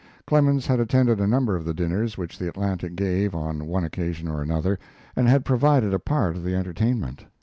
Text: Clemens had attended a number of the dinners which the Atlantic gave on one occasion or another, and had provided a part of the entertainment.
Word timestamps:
Clemens 0.25 0.65
had 0.65 0.79
attended 0.79 1.19
a 1.19 1.27
number 1.27 1.55
of 1.55 1.63
the 1.63 1.75
dinners 1.75 2.17
which 2.17 2.39
the 2.39 2.47
Atlantic 2.49 2.95
gave 2.95 3.35
on 3.35 3.67
one 3.67 3.83
occasion 3.83 4.27
or 4.27 4.41
another, 4.41 4.79
and 5.15 5.27
had 5.29 5.45
provided 5.45 5.93
a 5.93 5.99
part 5.99 6.35
of 6.35 6.43
the 6.43 6.55
entertainment. 6.55 7.25